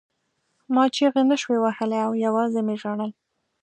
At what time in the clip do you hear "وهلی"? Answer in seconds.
1.61-1.99